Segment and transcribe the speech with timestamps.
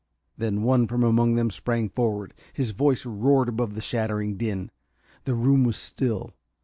[0.35, 2.33] Then one from among them sprang forward.
[2.53, 4.71] His voice roared above the shattering din.
[5.25, 6.33] The room was still.